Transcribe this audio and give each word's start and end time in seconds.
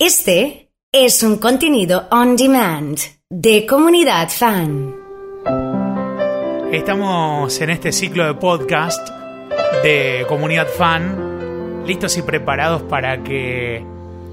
Este 0.00 0.70
es 0.92 1.24
un 1.24 1.38
contenido 1.38 2.06
on 2.12 2.36
demand 2.36 3.00
de 3.28 3.66
comunidad 3.66 4.28
fan. 4.28 4.94
Estamos 6.70 7.60
en 7.60 7.70
este 7.70 7.90
ciclo 7.90 8.24
de 8.24 8.34
podcast 8.34 9.08
de 9.82 10.24
comunidad 10.28 10.68
fan, 10.68 11.84
listos 11.84 12.16
y 12.16 12.22
preparados 12.22 12.82
para 12.82 13.24
que 13.24 13.84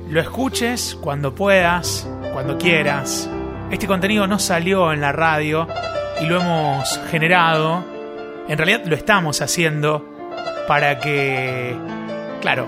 lo 0.07 0.21
escuches 0.21 0.99
cuando 1.01 1.33
puedas, 1.33 2.07
cuando 2.31 2.59
quieras. 2.59 3.27
Este 3.71 3.87
contenido 3.87 4.27
no 4.27 4.37
salió 4.37 4.93
en 4.93 5.01
la 5.01 5.13
radio 5.13 5.67
y 6.21 6.25
lo 6.27 6.41
hemos 6.41 6.99
generado, 7.09 7.83
en 8.47 8.55
realidad 8.55 8.85
lo 8.85 8.95
estamos 8.95 9.41
haciendo 9.41 10.05
para 10.67 10.99
que, 10.99 11.75
claro, 12.39 12.67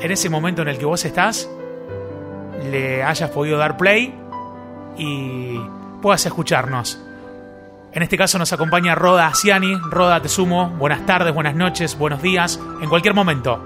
en 0.00 0.10
ese 0.10 0.28
momento 0.28 0.62
en 0.62 0.68
el 0.68 0.78
que 0.78 0.86
vos 0.86 1.04
estás, 1.04 1.48
le 2.70 3.02
hayas 3.02 3.30
podido 3.30 3.58
dar 3.58 3.76
play 3.76 4.14
y 4.96 5.58
puedas 6.00 6.24
escucharnos. 6.26 7.00
En 7.92 8.02
este 8.02 8.16
caso 8.16 8.38
nos 8.38 8.52
acompaña 8.52 8.94
Roda 8.94 9.26
Asiani. 9.26 9.74
Roda, 9.90 10.20
te 10.22 10.28
sumo. 10.28 10.70
Buenas 10.70 11.04
tardes, 11.04 11.34
buenas 11.34 11.54
noches, 11.54 11.96
buenos 11.98 12.22
días, 12.22 12.58
en 12.80 12.88
cualquier 12.88 13.14
momento. 13.14 13.62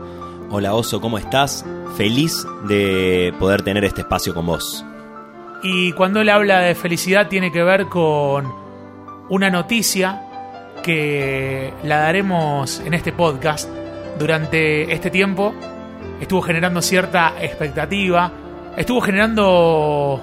Hola 0.50 0.74
Oso, 0.74 1.00
¿cómo 1.00 1.18
estás? 1.18 1.64
Feliz 1.96 2.46
de 2.68 3.32
poder 3.38 3.62
tener 3.62 3.84
este 3.84 4.02
espacio 4.02 4.34
con 4.34 4.46
vos. 4.46 4.84
Y 5.62 5.92
cuando 5.92 6.20
él 6.20 6.28
habla 6.28 6.60
de 6.60 6.74
felicidad 6.74 7.28
tiene 7.28 7.50
que 7.50 7.62
ver 7.62 7.86
con 7.86 8.52
una 9.28 9.50
noticia 9.50 10.22
que 10.82 11.72
la 11.82 11.98
daremos 11.98 12.80
en 12.80 12.94
este 12.94 13.12
podcast. 13.12 13.68
Durante 14.18 14.92
este 14.92 15.10
tiempo 15.10 15.54
estuvo 16.20 16.42
generando 16.42 16.80
cierta 16.82 17.34
expectativa, 17.40 18.30
estuvo 18.76 19.00
generando, 19.00 20.20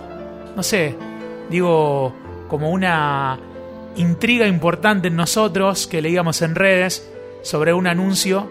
no 0.56 0.64
sé, 0.64 0.96
digo, 1.50 2.14
como 2.48 2.70
una 2.70 3.40
intriga 3.96 4.48
importante 4.48 5.08
en 5.08 5.16
nosotros 5.16 5.88
que 5.88 6.02
leíamos 6.02 6.42
en 6.42 6.56
redes 6.56 7.10
sobre 7.42 7.74
un 7.74 7.88
anuncio 7.88 8.50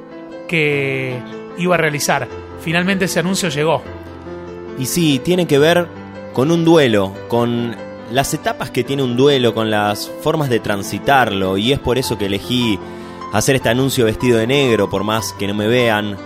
que 0.49 1.19
iba 1.59 1.75
a 1.75 1.79
realizar. 1.79 2.29
Finalmente 2.61 3.07
ese 3.07 3.21
anuncio 3.21 3.49
llegó. 3.49 3.83
Y 4.79 4.87
sí, 4.87 5.21
tiene 5.23 5.47
que 5.47 5.59
ver 5.59 5.87
con 6.33 6.51
un 6.51 6.65
duelo, 6.65 7.13
con 7.29 7.77
las 8.11 8.35
etapas 8.35 8.71
que 8.71 8.85
tiene 8.85 9.03
un 9.03 9.17
duelo, 9.17 9.55
con 9.55 9.71
las 9.71 10.11
formas 10.23 10.49
de 10.49 10.61
transitarlo, 10.61 11.57
y 11.57 11.73
es 11.73 11.79
por 11.79 11.99
eso 11.99 12.19
que 12.19 12.27
elegí 12.27 12.79
hacer 13.33 13.57
este 13.57 13.69
anuncio 13.69 14.05
vestido 14.05 14.39
de 14.39 14.47
negro, 14.47 14.91
por 14.91 15.05
más 15.05 15.33
que 15.39 15.47
no 15.47 15.55
me 15.55 15.67
vean. 15.67 16.17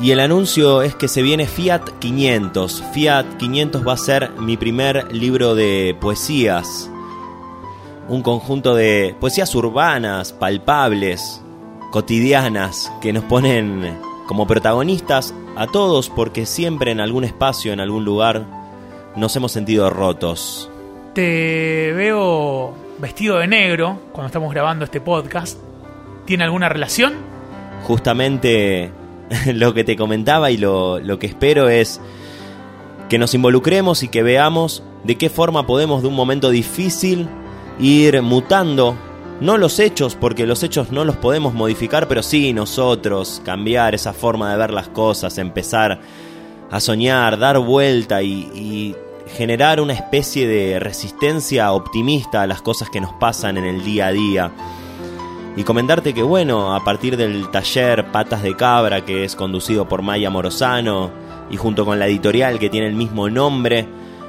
Y 0.00 0.10
el 0.10 0.20
anuncio 0.20 0.82
es 0.82 0.94
que 0.94 1.08
se 1.08 1.22
viene 1.22 1.46
Fiat 1.46 1.80
500. 2.00 2.82
Fiat 2.92 3.24
500 3.38 3.86
va 3.86 3.94
a 3.94 3.96
ser 3.96 4.30
mi 4.38 4.58
primer 4.58 5.10
libro 5.10 5.54
de 5.54 5.96
poesías. 5.98 6.90
Un 8.06 8.22
conjunto 8.22 8.74
de 8.74 9.16
poesías 9.18 9.54
urbanas, 9.54 10.34
palpables, 10.34 11.42
cotidianas, 11.90 12.92
que 13.00 13.14
nos 13.14 13.24
ponen 13.24 13.98
como 14.26 14.46
protagonistas 14.46 15.34
a 15.56 15.66
todos 15.66 16.10
porque 16.10 16.44
siempre 16.44 16.90
en 16.90 17.00
algún 17.00 17.24
espacio, 17.24 17.72
en 17.72 17.80
algún 17.80 18.04
lugar, 18.04 18.44
nos 19.16 19.34
hemos 19.34 19.52
sentido 19.52 19.88
rotos. 19.88 20.70
Te 21.14 21.94
veo 21.94 22.74
vestido 22.98 23.38
de 23.38 23.46
negro 23.46 23.98
cuando 24.12 24.26
estamos 24.26 24.52
grabando 24.52 24.84
este 24.84 25.00
podcast. 25.00 25.58
¿Tiene 26.26 26.44
alguna 26.44 26.68
relación? 26.68 27.14
Justamente 27.84 28.92
lo 29.52 29.74
que 29.74 29.84
te 29.84 29.96
comentaba 29.96 30.50
y 30.50 30.56
lo, 30.56 30.98
lo, 30.98 31.18
que 31.18 31.26
espero 31.26 31.68
es 31.68 32.00
que 33.08 33.18
nos 33.18 33.34
involucremos 33.34 34.02
y 34.02 34.08
que 34.08 34.22
veamos 34.22 34.82
de 35.04 35.16
qué 35.16 35.30
forma 35.30 35.66
podemos 35.66 36.02
de 36.02 36.08
un 36.08 36.14
momento 36.14 36.50
difícil 36.50 37.28
ir 37.78 38.20
mutando, 38.22 38.96
no 39.40 39.58
los 39.58 39.78
hechos, 39.78 40.14
porque 40.14 40.46
los 40.46 40.62
hechos 40.62 40.90
no 40.90 41.04
los 41.04 41.16
podemos 41.16 41.54
modificar, 41.54 42.08
pero 42.08 42.22
sí 42.22 42.52
nosotros 42.52 43.42
cambiar 43.44 43.94
esa 43.94 44.12
forma 44.12 44.50
de 44.50 44.56
ver 44.56 44.72
las 44.72 44.88
cosas, 44.88 45.38
empezar 45.38 46.00
a 46.70 46.80
soñar, 46.80 47.38
dar 47.38 47.58
vuelta 47.58 48.22
y, 48.22 48.50
y 48.54 48.96
generar 49.36 49.80
una 49.80 49.92
especie 49.92 50.46
de 50.46 50.78
resistencia 50.80 51.72
optimista 51.72 52.42
a 52.42 52.46
las 52.46 52.62
cosas 52.62 52.90
que 52.90 53.00
nos 53.00 53.12
pasan 53.14 53.56
en 53.58 53.64
el 53.64 53.84
día 53.84 54.08
a 54.08 54.12
día. 54.12 54.52
Y 55.56 55.64
comentarte 55.64 56.12
que 56.12 56.22
bueno, 56.22 56.74
a 56.74 56.84
partir 56.84 57.16
del 57.16 57.50
taller 57.50 58.12
Patas 58.12 58.42
de 58.42 58.54
Cabra, 58.54 59.04
que 59.06 59.24
es 59.24 59.34
conducido 59.34 59.88
por 59.88 60.02
Maya 60.02 60.28
Morosano, 60.28 61.10
y 61.50 61.56
junto 61.56 61.84
con 61.86 61.98
la 61.98 62.06
editorial 62.06 62.58
que 62.58 62.68
tiene 62.68 62.86
el 62.88 62.94
mismo 62.94 63.30
nombre, 63.30 63.88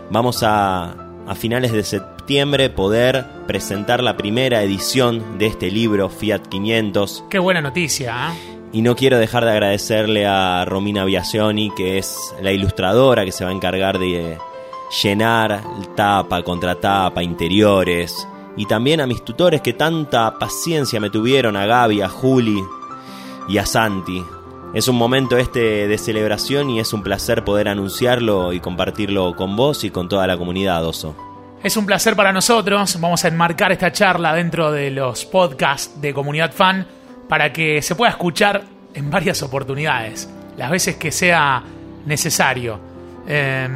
vamos 0.09 0.41
a, 0.43 0.95
a 1.27 1.35
finales 1.35 1.73
de 1.73 1.83
septiembre 1.83 2.69
poder 2.69 3.25
presentar 3.45 4.01
la 4.01 4.15
primera 4.15 4.63
edición 4.63 5.37
de 5.37 5.47
este 5.47 5.69
libro, 5.69 6.09
Fiat 6.09 6.47
500. 6.47 7.25
Qué 7.29 7.39
buena 7.39 7.61
noticia, 7.61 8.29
¿eh? 8.31 8.57
Y 8.71 8.81
no 8.81 8.95
quiero 8.95 9.17
dejar 9.17 9.45
de 9.45 9.51
agradecerle 9.51 10.25
a 10.25 10.63
Romina 10.65 11.05
Biasioni, 11.05 11.71
que 11.71 11.97
es 11.97 12.17
la 12.41 12.51
ilustradora 12.51 13.23
que 13.25 13.31
se 13.31 13.45
va 13.45 13.51
a 13.51 13.53
encargar 13.53 13.97
de 13.97 14.37
llenar 15.01 15.63
tapa, 15.95 16.43
contratapa, 16.43 17.23
interiores. 17.23 18.27
Y 18.57 18.65
también 18.65 18.99
a 18.99 19.07
mis 19.07 19.23
tutores 19.23 19.61
que 19.61 19.73
tanta 19.73 20.37
paciencia 20.37 20.99
me 20.99 21.09
tuvieron, 21.09 21.55
a 21.55 21.65
Gaby, 21.65 22.01
a 22.01 22.09
Juli 22.09 22.61
y 23.47 23.57
a 23.59 23.65
Santi. 23.65 24.23
Es 24.73 24.87
un 24.87 24.97
momento 24.97 25.37
este 25.37 25.87
de 25.87 25.97
celebración 25.97 26.69
y 26.69 26.79
es 26.79 26.91
un 26.91 27.03
placer 27.03 27.43
poder 27.45 27.69
anunciarlo 27.69 28.51
y 28.51 28.59
compartirlo 28.59 29.35
con 29.35 29.55
vos 29.55 29.83
y 29.83 29.91
con 29.91 30.09
toda 30.09 30.27
la 30.27 30.37
comunidad, 30.37 30.83
Oso. 30.85 31.15
Es 31.63 31.77
un 31.77 31.85
placer 31.85 32.15
para 32.15 32.33
nosotros. 32.33 32.99
Vamos 32.99 33.23
a 33.23 33.27
enmarcar 33.29 33.71
esta 33.71 33.91
charla 33.91 34.33
dentro 34.33 34.71
de 34.71 34.91
los 34.91 35.25
podcasts 35.25 36.01
de 36.01 36.13
Comunidad 36.13 36.51
Fan 36.51 36.85
para 37.29 37.53
que 37.53 37.81
se 37.81 37.95
pueda 37.95 38.11
escuchar 38.11 38.63
en 38.93 39.09
varias 39.09 39.41
oportunidades, 39.43 40.29
las 40.57 40.69
veces 40.71 40.95
que 40.97 41.11
sea 41.11 41.63
necesario. 42.05 42.79
Eh, 43.27 43.67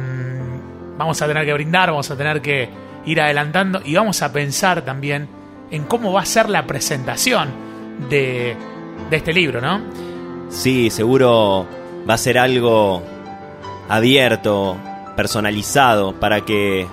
vamos 0.96 1.20
a 1.20 1.26
tener 1.26 1.44
que 1.44 1.52
brindar, 1.52 1.90
vamos 1.90 2.10
a 2.10 2.16
tener 2.16 2.40
que 2.40 2.68
ir 3.04 3.20
adelantando 3.20 3.80
y 3.84 3.94
vamos 3.94 4.22
a 4.22 4.32
pensar 4.32 4.82
también 4.82 5.28
en 5.70 5.84
cómo 5.84 6.12
va 6.12 6.22
a 6.22 6.26
ser 6.26 6.48
la 6.48 6.66
presentación 6.66 7.50
de, 8.08 8.56
de 9.10 9.16
este 9.16 9.32
libro, 9.32 9.60
¿no? 9.60 9.80
Sí, 10.50 10.90
seguro 10.90 11.66
va 12.08 12.14
a 12.14 12.18
ser 12.18 12.38
algo 12.38 13.02
abierto, 13.88 14.76
personalizado, 15.16 16.14
para 16.18 16.42
que 16.42 16.86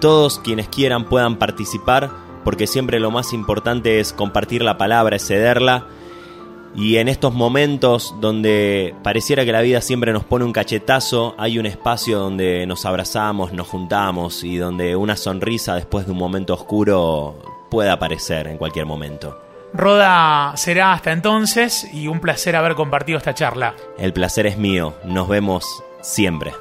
todos 0.00 0.38
quienes 0.38 0.68
quieran 0.68 1.04
puedan 1.04 1.36
participar, 1.36 2.10
porque 2.44 2.66
siempre 2.66 3.00
lo 3.00 3.10
más 3.10 3.32
importante 3.32 4.00
es 4.00 4.12
compartir 4.12 4.62
la 4.62 4.78
palabra, 4.78 5.16
es 5.16 5.26
cederla. 5.26 5.86
Y 6.74 6.96
en 6.98 7.08
estos 7.08 7.34
momentos 7.34 8.14
donde 8.20 8.94
pareciera 9.02 9.44
que 9.44 9.52
la 9.52 9.60
vida 9.60 9.80
siempre 9.80 10.12
nos 10.12 10.24
pone 10.24 10.44
un 10.44 10.52
cachetazo, 10.52 11.34
hay 11.36 11.58
un 11.58 11.66
espacio 11.66 12.18
donde 12.18 12.66
nos 12.66 12.86
abrazamos, 12.86 13.52
nos 13.52 13.66
juntamos 13.66 14.44
y 14.44 14.56
donde 14.56 14.94
una 14.94 15.16
sonrisa 15.16 15.74
después 15.74 16.06
de 16.06 16.12
un 16.12 16.18
momento 16.18 16.54
oscuro 16.54 17.66
puede 17.70 17.90
aparecer 17.90 18.46
en 18.46 18.56
cualquier 18.56 18.86
momento. 18.86 19.38
Roda 19.72 20.52
será 20.56 20.92
hasta 20.92 21.12
entonces 21.12 21.88
y 21.92 22.08
un 22.08 22.20
placer 22.20 22.56
haber 22.56 22.74
compartido 22.74 23.18
esta 23.18 23.34
charla. 23.34 23.74
El 23.98 24.12
placer 24.12 24.46
es 24.46 24.56
mío, 24.56 24.94
nos 25.04 25.28
vemos 25.28 25.64
siempre. 26.00 26.52